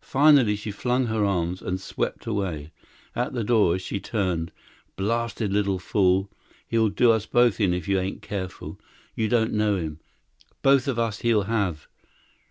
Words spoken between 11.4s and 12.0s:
have.